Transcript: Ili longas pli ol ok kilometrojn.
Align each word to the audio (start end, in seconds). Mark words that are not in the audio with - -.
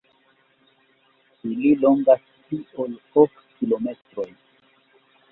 Ili 1.49 1.69
longas 1.81 2.23
pli 2.45 2.57
ol 2.83 2.95
ok 3.25 3.35
kilometrojn. 3.59 4.33